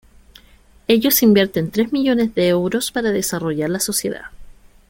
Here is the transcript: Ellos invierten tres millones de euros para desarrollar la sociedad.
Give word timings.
Ellos 0.87 1.21
invierten 1.21 1.69
tres 1.69 1.91
millones 1.93 2.33
de 2.33 2.47
euros 2.47 2.91
para 2.91 3.11
desarrollar 3.11 3.69
la 3.69 3.79
sociedad. 3.79 4.31